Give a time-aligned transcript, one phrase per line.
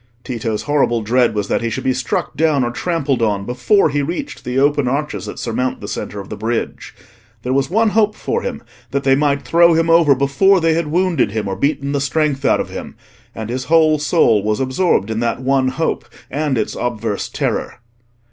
[0.23, 4.01] Tito's horrible dread was that he should be struck down or trampled on before he
[4.01, 6.95] reached the open arches that surmount the centre of the bridge.
[7.43, 10.87] There was one hope for him, that they might throw him over before they had
[10.87, 12.95] wounded him or beaten the strength out of him;
[13.35, 17.75] and his whole soul was absorbed in that one hope and its obverse terror.